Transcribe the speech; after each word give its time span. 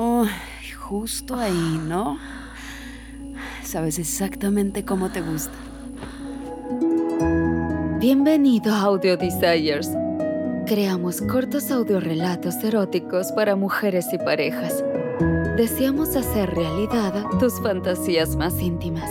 Oh, 0.00 0.24
justo 0.78 1.34
ahí, 1.34 1.80
¿no? 1.88 2.20
Sabes 3.64 3.98
exactamente 3.98 4.84
cómo 4.84 5.10
te 5.10 5.20
gusta. 5.22 5.50
Bienvenido 7.98 8.72
a 8.72 8.82
Audio 8.82 9.16
Desires. 9.16 9.90
Creamos 10.66 11.20
cortos 11.22 11.72
audiorelatos 11.72 12.62
eróticos 12.62 13.32
para 13.32 13.56
mujeres 13.56 14.06
y 14.12 14.18
parejas. 14.18 14.84
Deseamos 15.56 16.14
hacer 16.14 16.48
realidad 16.54 17.24
tus 17.40 17.60
fantasías 17.60 18.36
más 18.36 18.60
íntimas. 18.60 19.10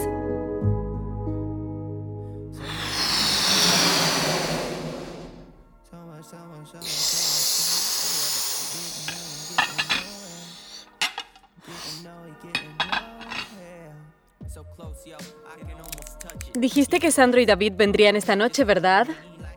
Dijiste 16.53 16.99
que 16.99 17.11
Sandro 17.11 17.39
y 17.39 17.45
David 17.45 17.73
vendrían 17.75 18.15
esta 18.15 18.35
noche, 18.35 18.63
¿verdad? 18.63 19.07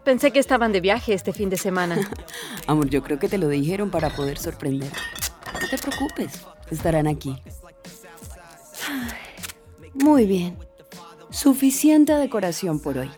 Pensé 0.04 0.30
que 0.30 0.38
estaban 0.38 0.72
de 0.72 0.80
viaje 0.80 1.14
este 1.14 1.32
fin 1.32 1.50
de 1.50 1.56
semana. 1.56 1.96
Amor, 2.66 2.88
yo 2.88 3.02
creo 3.02 3.18
que 3.18 3.28
te 3.28 3.38
lo 3.38 3.48
dijeron 3.48 3.90
para 3.90 4.10
poder 4.10 4.38
sorprender. 4.38 4.90
No 5.60 5.68
te 5.68 5.78
preocupes, 5.78 6.46
estarán 6.70 7.06
aquí. 7.06 7.36
Muy 9.94 10.26
bien. 10.26 10.56
Suficiente 11.30 12.12
decoración 12.14 12.80
por 12.80 12.98
hoy. 12.98 13.10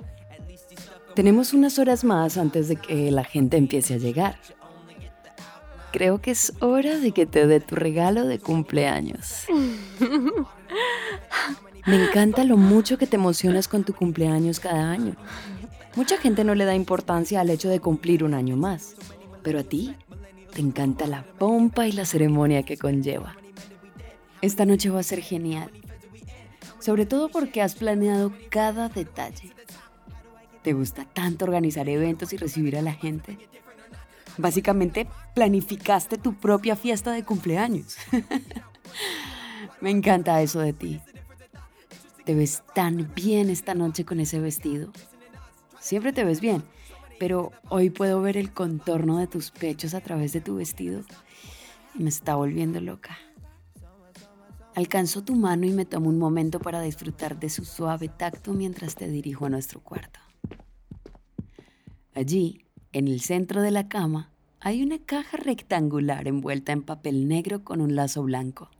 Tenemos 1.15 1.53
unas 1.53 1.79
horas 1.79 2.05
más 2.05 2.39
antes 2.39 2.69
de 2.69 2.77
que 2.77 3.11
la 3.11 3.25
gente 3.25 3.57
empiece 3.57 3.95
a 3.95 3.99
llegar. 3.99 4.39
Creo 5.93 6.21
que 6.21 6.31
es 6.31 6.53
hora 6.61 6.97
de 6.99 7.13
que 7.13 7.27
te 7.27 7.47
dé 7.47 7.61
tu 7.61 7.75
regalo 7.75 8.27
de 8.27 8.39
cumpleaños. 8.39 9.45
Me 11.85 11.97
encanta 11.97 12.45
lo 12.45 12.57
mucho 12.57 12.97
que 12.97 13.09
te 13.09 13.17
emocionas 13.17 13.67
con 13.67 13.83
tu 13.83 13.93
cumpleaños 13.93 14.61
cada 14.61 14.91
año. 14.91 15.17
Mucha 15.97 16.17
gente 16.17 16.45
no 16.45 16.55
le 16.55 16.65
da 16.65 16.77
importancia 16.77 17.41
al 17.41 17.51
hecho 17.51 17.69
de 17.69 17.81
cumplir 17.81 18.23
un 18.23 18.35
año 18.35 18.57
más, 18.57 18.95
pero 19.43 19.59
a 19.59 19.65
ti 19.65 19.97
te 20.53 20.61
encanta 20.61 21.07
la 21.07 21.25
pompa 21.25 21.89
y 21.89 21.93
la 21.93 22.05
ceremonia 22.05 22.63
que 22.63 22.77
conlleva. 22.77 23.37
Esta 24.43 24.65
noche 24.65 24.91
va 24.91 25.01
a 25.01 25.05
ser 25.05 25.23
genial, 25.23 25.71
sobre 26.79 27.05
todo 27.05 27.29
porque 27.29 27.63
has 27.63 27.75
planeado 27.75 28.33
cada 28.49 28.89
detalle. 28.89 29.53
¿Te 30.63 30.75
gusta 30.75 31.05
tanto 31.05 31.45
organizar 31.45 31.89
eventos 31.89 32.33
y 32.33 32.37
recibir 32.37 32.77
a 32.77 32.83
la 32.83 32.93
gente? 32.93 33.39
Básicamente, 34.39 35.09
planificaste 35.35 36.17
tu 36.17 36.35
propia 36.35 36.77
fiesta 36.77 37.11
de 37.11 37.25
cumpleaños. 37.25 37.97
Me 39.81 39.91
encanta 39.91 40.41
eso 40.41 40.61
de 40.61 40.73
ti. 40.73 41.01
Te 42.25 42.35
ves 42.35 42.63
tan 42.75 43.11
bien 43.15 43.51
esta 43.51 43.75
noche 43.75 44.05
con 44.05 44.21
ese 44.21 44.39
vestido. 44.39 44.93
Siempre 45.81 46.13
te 46.13 46.23
ves 46.23 46.41
bien, 46.41 46.63
pero 47.19 47.51
hoy 47.69 47.91
puedo 47.91 48.23
ver 48.23 48.37
el 48.37 48.53
contorno 48.53 49.19
de 49.19 49.27
tus 49.27 49.51
pechos 49.51 49.95
a 49.95 50.01
través 50.01 50.33
de 50.33 50.41
tu 50.41 50.55
vestido 50.55 51.03
y 51.95 52.03
me 52.03 52.09
está 52.09 52.37
volviendo 52.37 52.81
loca. 52.81 53.19
Alcanzo 54.75 55.23
tu 55.23 55.35
mano 55.35 55.67
y 55.67 55.71
me 55.71 55.85
tomo 55.85 56.09
un 56.09 56.19
momento 56.19 56.61
para 56.61 56.81
disfrutar 56.81 57.39
de 57.39 57.51
su 57.51 57.65
suave 57.65 58.09
tacto 58.09 58.53
mientras 58.53 58.95
te 58.95 59.09
dirijo 59.09 59.47
a 59.47 59.51
nuestro 59.51 59.81
cuarto. 59.81 60.21
Allí, 62.15 62.65
en 62.93 63.09
el 63.09 63.21
centro 63.21 63.63
de 63.63 63.73
la 63.73 63.89
cama, 63.89 64.31
hay 64.61 64.83
una 64.83 64.99
caja 64.99 65.37
rectangular 65.39 66.29
envuelta 66.29 66.73
en 66.73 66.83
papel 66.83 67.27
negro 67.27 67.65
con 67.65 67.81
un 67.81 67.97
lazo 67.97 68.23
blanco. 68.23 68.71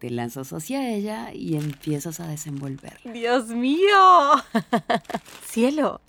Te 0.00 0.08
lanzas 0.08 0.54
hacia 0.54 0.88
ella 0.88 1.34
y 1.34 1.56
empiezas 1.56 2.20
a 2.20 2.26
desenvolverla. 2.26 3.12
¡Dios 3.12 3.48
mío! 3.48 4.30
Cielo, 5.46 6.00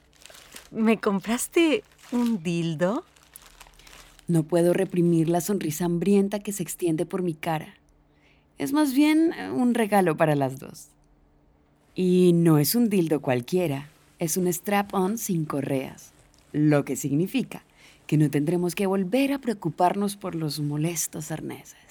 ¿me 0.71 0.97
compraste 0.97 1.83
un 2.13 2.41
dildo? 2.41 3.03
No 4.29 4.43
puedo 4.43 4.71
reprimir 4.73 5.27
la 5.27 5.41
sonrisa 5.41 5.83
hambrienta 5.83 6.39
que 6.39 6.53
se 6.53 6.63
extiende 6.63 7.05
por 7.05 7.21
mi 7.21 7.33
cara. 7.33 7.73
Es 8.57 8.71
más 8.71 8.93
bien 8.93 9.33
eh, 9.33 9.51
un 9.51 9.73
regalo 9.73 10.15
para 10.15 10.35
las 10.35 10.57
dos. 10.57 10.87
Y 11.93 12.31
no 12.33 12.59
es 12.59 12.75
un 12.75 12.87
dildo 12.87 13.21
cualquiera, 13.21 13.89
es 14.19 14.37
un 14.37 14.47
strap-on 14.47 15.17
sin 15.17 15.43
correas, 15.43 16.13
lo 16.53 16.85
que 16.85 16.95
significa 16.95 17.65
que 18.07 18.15
no 18.15 18.29
tendremos 18.29 18.73
que 18.73 18.87
volver 18.87 19.33
a 19.33 19.39
preocuparnos 19.39 20.15
por 20.15 20.35
los 20.35 20.61
molestos 20.61 21.29
arneses. 21.29 21.90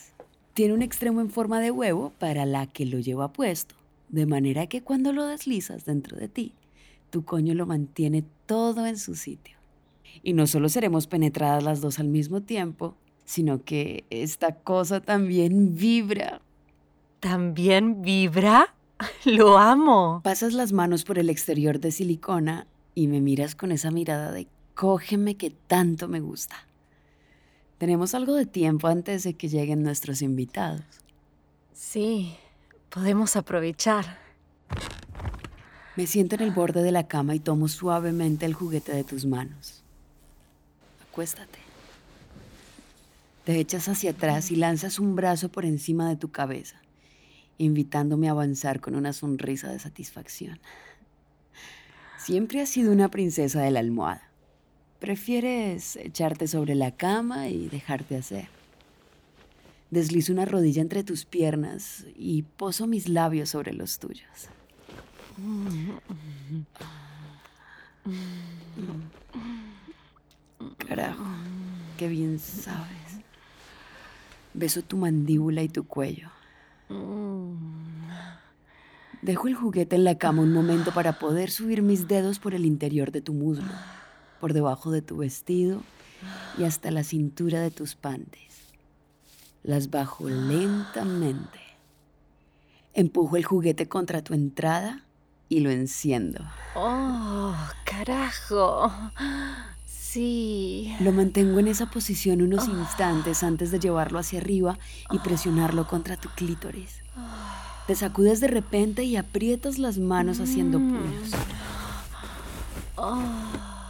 Tiene 0.61 0.75
un 0.75 0.83
extremo 0.83 1.23
en 1.23 1.31
forma 1.31 1.59
de 1.59 1.71
huevo 1.71 2.13
para 2.19 2.45
la 2.45 2.67
que 2.67 2.85
lo 2.85 2.99
lleva 2.99 3.33
puesto, 3.33 3.75
de 4.11 4.27
manera 4.27 4.67
que 4.67 4.83
cuando 4.83 5.11
lo 5.11 5.25
deslizas 5.25 5.87
dentro 5.87 6.19
de 6.19 6.29
ti, 6.29 6.53
tu 7.09 7.25
coño 7.25 7.55
lo 7.55 7.65
mantiene 7.65 8.25
todo 8.45 8.85
en 8.85 8.99
su 8.99 9.15
sitio. 9.15 9.57
Y 10.23 10.35
no 10.35 10.47
solo 10.47 10.69
seremos 10.69 11.07
penetradas 11.07 11.65
las 11.65 11.81
dos 11.81 11.99
al 11.99 12.09
mismo 12.09 12.43
tiempo, 12.43 12.95
sino 13.25 13.65
que 13.65 14.05
esta 14.11 14.55
cosa 14.55 15.01
también 15.01 15.77
vibra. 15.77 16.43
¿También 17.21 18.03
vibra? 18.03 18.75
Lo 19.25 19.57
amo. 19.57 20.21
Pasas 20.23 20.53
las 20.53 20.73
manos 20.75 21.05
por 21.05 21.19
el 21.19 21.31
exterior 21.31 21.81
de 21.81 21.91
silicona 21.91 22.67
y 22.95 23.07
me 23.07 23.23
miras 23.23 23.55
con 23.55 23.73
esa 23.73 23.91
mirada 23.91 24.31
de 24.31 24.47
cógeme 24.75 25.37
que 25.37 25.49
tanto 25.49 26.07
me 26.07 26.21
gusta. 26.21 26.67
Tenemos 27.81 28.15
algo 28.15 28.35
de 28.35 28.45
tiempo 28.45 28.89
antes 28.89 29.23
de 29.23 29.33
que 29.33 29.49
lleguen 29.49 29.83
nuestros 29.83 30.21
invitados. 30.21 30.83
Sí, 31.73 32.37
podemos 32.91 33.37
aprovechar. 33.37 34.19
Me 35.97 36.07
siento 36.07 36.35
en 36.35 36.43
el 36.43 36.51
borde 36.51 36.83
de 36.83 36.93
la 36.93 37.09
cama 37.09 37.35
y 37.35 37.41
tomo 37.41 37.69
suavemente 37.69 38.45
el 38.45 38.53
juguete 38.53 38.93
de 38.93 39.03
tus 39.03 39.25
manos. 39.25 39.83
Acuéstate. 41.11 41.59
Te 43.45 43.59
echas 43.59 43.89
hacia 43.89 44.11
atrás 44.11 44.51
y 44.51 44.57
lanzas 44.57 44.99
un 44.99 45.17
brazo 45.17 45.49
por 45.49 45.65
encima 45.65 46.07
de 46.07 46.17
tu 46.17 46.31
cabeza, 46.31 46.83
invitándome 47.57 48.29
a 48.29 48.33
avanzar 48.33 48.81
con 48.81 48.95
una 48.95 49.15
sonrisa 49.15 49.73
de 49.73 49.79
satisfacción. 49.79 50.61
Siempre 52.19 52.61
has 52.61 52.69
sido 52.69 52.93
una 52.93 53.11
princesa 53.11 53.63
de 53.63 53.71
la 53.71 53.81
almohada. 53.81 54.30
Prefieres 55.01 55.97
echarte 55.97 56.47
sobre 56.47 56.75
la 56.75 56.91
cama 56.91 57.49
y 57.49 57.69
dejarte 57.69 58.17
hacer. 58.17 58.49
Deslizo 59.91 60.31
una 60.31 60.45
rodilla 60.45 60.83
entre 60.83 61.03
tus 61.05 61.25
piernas 61.25 62.05
y 62.17 62.43
poso 62.43 62.87
mis 62.87 63.09
labios 63.09 63.49
sobre 63.49 63.73
los 63.73 63.99
tuyos. 63.99 64.29
Carajo, 70.87 71.25
qué 71.97 72.07
bien 72.09 72.39
sabes. 72.39 72.91
Beso 74.53 74.83
tu 74.83 74.99
mandíbula 74.99 75.63
y 75.63 75.69
tu 75.71 75.87
cuello. 75.87 76.29
Dejo 79.23 79.49
el 79.49 79.55
juguete 79.55 79.97
en 79.97 80.05
la 80.05 80.19
cama 80.19 80.43
un 80.43 80.53
momento 80.53 80.93
para 80.93 81.19
poder 81.19 81.51
subir 81.51 81.81
mis 81.81 82.07
dedos 82.07 82.39
por 82.39 82.53
el 82.53 82.67
interior 82.67 83.13
de 83.13 83.23
tu 83.23 83.33
muslo 83.33 83.73
por 84.41 84.53
debajo 84.53 84.91
de 84.91 85.03
tu 85.03 85.19
vestido 85.19 85.83
y 86.59 86.65
hasta 86.65 86.91
la 86.91 87.05
cintura 87.05 87.61
de 87.61 87.71
tus 87.71 87.95
panties. 87.95 88.73
Las 89.63 89.91
bajo 89.91 90.29
lentamente. 90.29 91.61
Empujo 92.95 93.37
el 93.37 93.45
juguete 93.45 93.89
contra 93.89 94.23
tu 94.23 94.35
entrada 94.35 95.05
y 95.49 95.61
lo 95.61 95.71
enciendo. 95.71 96.45
¡Oh, 96.75 97.55
carajo! 97.85 98.91
Sí. 99.87 100.93
Lo 100.99 101.13
mantengo 101.13 101.61
en 101.61 101.69
esa 101.69 101.87
posición 101.87 102.43
unos 102.43 102.67
instantes 102.67 103.45
antes 103.45 103.71
de 103.71 103.79
llevarlo 103.79 104.19
hacia 104.19 104.41
arriba 104.41 104.77
y 105.13 105.21
presionarlo 105.21 105.87
contra 105.87 106.17
tu 106.17 106.29
clítoris. 106.31 107.03
Te 107.87 107.95
sacudes 107.95 108.41
de 108.41 108.49
repente 108.49 109.05
y 109.05 109.17
aprietas 109.17 109.79
las 109.79 109.99
manos 109.99 110.41
haciendo 110.41 110.79
puños. 110.79 111.31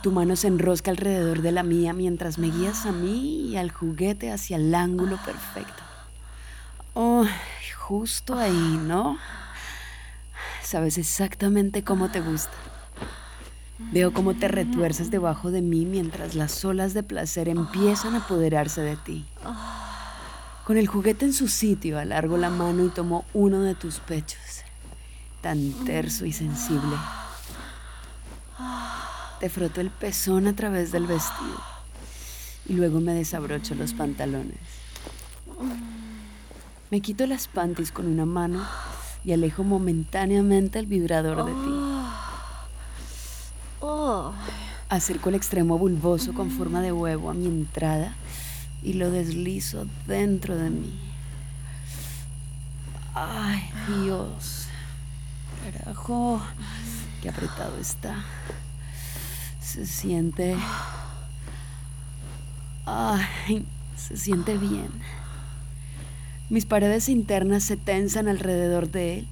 Tu 0.02 0.10
mano 0.10 0.34
se 0.34 0.46
enrosca 0.46 0.90
alrededor 0.90 1.42
de 1.42 1.52
la 1.52 1.62
mía 1.62 1.92
mientras 1.92 2.38
me 2.38 2.50
guías 2.50 2.86
a 2.86 2.92
mí 2.92 3.50
y 3.50 3.56
al 3.56 3.70
juguete 3.70 4.32
hacia 4.32 4.56
el 4.56 4.74
ángulo 4.74 5.18
perfecto. 5.18 5.82
Oh, 6.94 7.26
justo 7.76 8.38
ahí, 8.38 8.80
¿no? 8.86 9.18
Sabes 10.62 10.96
exactamente 10.96 11.84
cómo 11.84 12.10
te 12.10 12.20
gusta. 12.20 12.52
Veo 13.92 14.12
cómo 14.12 14.34
te 14.34 14.48
retuerces 14.48 15.10
debajo 15.10 15.50
de 15.50 15.60
mí 15.60 15.84
mientras 15.84 16.34
las 16.34 16.64
olas 16.64 16.94
de 16.94 17.02
placer 17.02 17.48
empiezan 17.48 18.14
a 18.14 18.18
apoderarse 18.18 18.80
de 18.80 18.96
ti. 18.96 19.26
Con 20.64 20.78
el 20.78 20.86
juguete 20.86 21.24
en 21.24 21.32
su 21.32 21.48
sitio, 21.48 21.98
alargo 21.98 22.36
la 22.36 22.50
mano 22.50 22.86
y 22.86 22.88
tomo 22.88 23.24
uno 23.34 23.60
de 23.60 23.74
tus 23.74 23.98
pechos, 23.98 24.62
tan 25.42 25.72
terso 25.84 26.24
y 26.24 26.32
sensible. 26.32 26.96
Te 29.40 29.48
froto 29.48 29.80
el 29.80 29.90
pezón 29.90 30.46
a 30.46 30.54
través 30.54 30.92
del 30.92 31.06
vestido 31.06 31.60
y 32.66 32.74
luego 32.74 33.00
me 33.00 33.14
desabrocho 33.14 33.74
los 33.74 33.94
pantalones. 33.94 34.58
Me 36.90 37.00
quito 37.00 37.26
las 37.26 37.48
panties 37.48 37.90
con 37.90 38.06
una 38.06 38.26
mano 38.26 38.62
y 39.24 39.32
alejo 39.32 39.64
momentáneamente 39.64 40.78
el 40.78 40.86
vibrador 40.86 41.46
de 41.46 41.52
ti. 41.52 41.80
Acerco 44.90 45.28
el 45.28 45.36
extremo 45.36 45.78
bulboso 45.78 46.34
con 46.34 46.50
forma 46.50 46.82
de 46.82 46.92
huevo 46.92 47.30
a 47.30 47.34
mi 47.34 47.46
entrada 47.46 48.16
y 48.82 48.94
lo 48.94 49.10
deslizo 49.10 49.86
dentro 50.06 50.56
de 50.56 50.68
mí. 50.68 50.98
Ay, 53.14 53.70
Dios. 54.02 54.66
Carajo. 55.62 56.42
Qué 57.22 57.28
apretado 57.28 57.78
está. 57.78 58.24
Se 59.70 59.86
siente... 59.86 60.56
Ay, 62.86 63.64
se 63.96 64.16
siente 64.16 64.58
bien. 64.58 64.90
Mis 66.48 66.66
paredes 66.66 67.08
internas 67.08 67.62
se 67.62 67.76
tensan 67.76 68.26
alrededor 68.26 68.90
de 68.90 69.20
él 69.20 69.28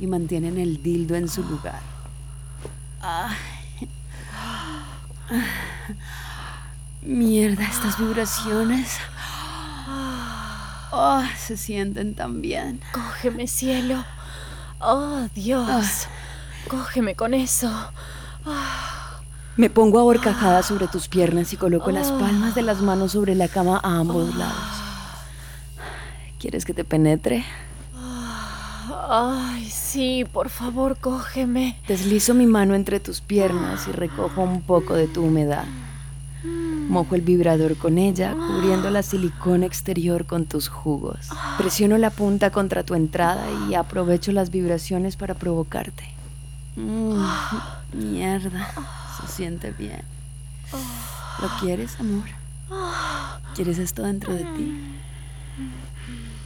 y 0.00 0.06
mantienen 0.06 0.58
el 0.58 0.82
dildo 0.82 1.16
en 1.16 1.28
su 1.28 1.42
lugar. 1.42 1.82
Ay. 3.02 3.36
Mierda, 7.02 7.64
estas 7.64 7.98
vibraciones. 7.98 8.96
Oh, 10.92 11.22
se 11.36 11.58
sienten 11.58 12.14
tan 12.14 12.40
bien. 12.40 12.80
Cógeme, 12.92 13.46
cielo. 13.46 14.02
Oh, 14.80 15.28
Dios. 15.34 16.06
Cógeme 16.68 17.14
con 17.14 17.34
eso. 17.34 17.70
Me 19.56 19.70
pongo 19.70 20.00
ahorcajada 20.00 20.62
sobre 20.64 20.88
tus 20.88 21.06
piernas 21.06 21.52
y 21.52 21.56
coloco 21.56 21.92
las 21.92 22.10
palmas 22.10 22.56
de 22.56 22.62
las 22.62 22.80
manos 22.80 23.12
sobre 23.12 23.36
la 23.36 23.46
cama 23.46 23.80
a 23.82 23.98
ambos 23.98 24.34
lados. 24.34 24.54
¿Quieres 26.40 26.64
que 26.64 26.74
te 26.74 26.84
penetre? 26.84 27.44
Ay, 29.08 29.70
sí, 29.70 30.24
por 30.32 30.48
favor, 30.48 30.98
cógeme. 30.98 31.78
Deslizo 31.86 32.34
mi 32.34 32.46
mano 32.46 32.74
entre 32.74 32.98
tus 32.98 33.20
piernas 33.20 33.86
y 33.86 33.92
recojo 33.92 34.42
un 34.42 34.62
poco 34.62 34.94
de 34.94 35.06
tu 35.06 35.22
humedad. 35.22 35.64
Mojo 36.42 37.14
el 37.14 37.22
vibrador 37.22 37.76
con 37.76 37.96
ella, 37.96 38.34
cubriendo 38.34 38.90
la 38.90 39.02
silicona 39.02 39.66
exterior 39.66 40.26
con 40.26 40.46
tus 40.46 40.68
jugos. 40.68 41.28
Presiono 41.58 41.96
la 41.96 42.10
punta 42.10 42.50
contra 42.50 42.82
tu 42.82 42.94
entrada 42.94 43.46
y 43.70 43.74
aprovecho 43.74 44.32
las 44.32 44.50
vibraciones 44.50 45.16
para 45.16 45.34
provocarte. 45.34 46.04
Mm, 46.76 47.24
mierda, 47.92 48.68
se 49.20 49.26
siente 49.32 49.70
bien. 49.72 50.02
¿Lo 51.40 51.48
quieres, 51.60 51.98
amor? 52.00 52.24
¿Quieres 53.54 53.78
esto 53.78 54.02
dentro 54.02 54.32
de 54.34 54.44
ti? 54.44 54.94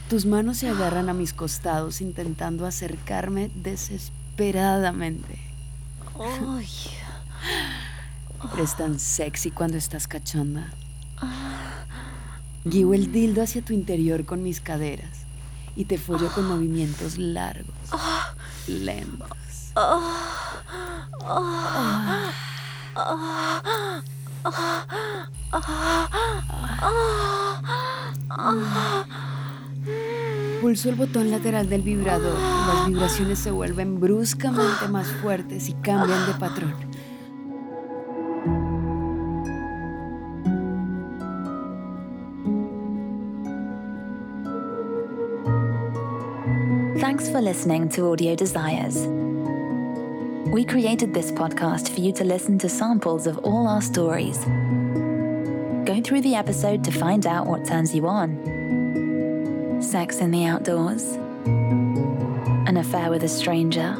Tus 0.09 0.25
manos 0.25 0.57
se 0.57 0.69
agarran 0.69 1.09
a 1.09 1.13
mis 1.13 1.33
costados 1.33 2.01
intentando 2.01 2.65
acercarme 2.65 3.51
desesperadamente. 3.55 5.39
Eres 8.53 8.75
tan 8.75 8.99
sexy 8.99 9.51
cuando 9.51 9.77
estás 9.77 10.07
cachonda. 10.07 10.71
Guío 12.65 12.93
el 12.93 13.11
dildo 13.11 13.41
hacia 13.41 13.63
tu 13.63 13.73
interior 13.73 14.25
con 14.25 14.43
mis 14.43 14.61
caderas 14.61 15.25
y 15.75 15.85
te 15.85 15.97
follo 15.97 16.31
con 16.31 16.47
movimientos 16.47 17.17
largos, 17.17 17.73
lentos. 18.67 19.29
Pulso 30.61 30.89
el 30.89 30.95
botón 30.95 31.31
lateral 31.31 31.69
del 31.69 31.81
vibrador 31.81 32.59
las 32.69 32.87
vibraciones 32.87 33.39
se 33.39 33.49
vuelven 33.49 33.99
bruscamente 33.99 34.87
más 34.89 35.07
fuertes 35.07 35.69
y 35.69 35.73
cambian 35.73 36.27
de 36.27 36.33
patrón. 36.33 36.75
Thanks 46.99 47.29
for 47.29 47.41
listening 47.41 47.89
to 47.89 48.05
Audio 48.05 48.35
Desires. 48.35 49.18
We 50.51 50.65
created 50.65 51.13
this 51.13 51.31
podcast 51.31 51.89
for 51.93 52.01
you 52.01 52.11
to 52.13 52.23
listen 52.23 52.57
to 52.59 52.69
samples 52.69 53.27
of 53.27 53.37
all 53.39 53.67
our 53.67 53.83
stories. 53.83 54.39
Go 55.85 56.01
through 56.03 56.21
the 56.21 56.33
episode 56.33 56.83
to 56.85 56.91
find 56.91 57.27
out 57.27 57.45
what 57.45 57.65
turns 57.65 57.93
you 57.93 58.07
on 58.07 58.57
sex 59.79 60.17
in 60.17 60.31
the 60.31 60.45
outdoors, 60.45 61.03
an 62.65 62.77
affair 62.77 63.11
with 63.11 63.23
a 63.23 63.27
stranger, 63.29 63.95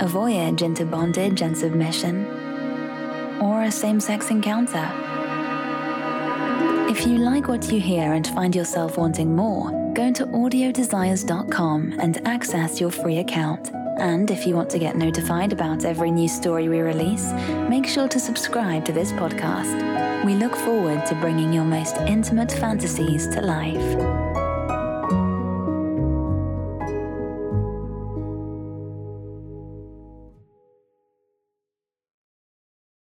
a 0.00 0.06
voyage 0.06 0.62
into 0.62 0.86
bondage 0.86 1.42
and 1.42 1.58
submission, 1.58 2.24
or 3.40 3.64
a 3.64 3.72
same 3.72 3.98
sex 3.98 4.30
encounter. 4.30 4.88
If 6.88 7.06
you 7.08 7.18
like 7.18 7.48
what 7.48 7.72
you 7.72 7.80
hear 7.80 8.12
and 8.12 8.26
find 8.28 8.54
yourself 8.54 8.96
wanting 8.96 9.34
more, 9.34 9.70
go 9.94 10.12
to 10.12 10.26
audiodesires.com 10.26 11.98
and 11.98 12.26
access 12.26 12.80
your 12.80 12.90
free 12.92 13.18
account. 13.18 13.81
And 13.98 14.30
if 14.30 14.46
you 14.46 14.54
want 14.54 14.70
to 14.70 14.78
get 14.78 14.96
notified 14.96 15.52
about 15.52 15.84
every 15.84 16.10
new 16.10 16.28
story 16.28 16.68
we 16.68 16.80
release, 16.80 17.32
make 17.68 17.86
sure 17.86 18.08
to 18.08 18.18
subscribe 18.18 18.84
to 18.86 18.92
this 18.92 19.12
podcast. 19.12 20.24
We 20.24 20.34
look 20.34 20.56
forward 20.56 21.04
to 21.06 21.14
bringing 21.16 21.52
your 21.52 21.64
most 21.64 21.96
intimate 21.98 22.52
fantasies 22.52 23.26
to 23.28 23.42
life. 23.42 24.31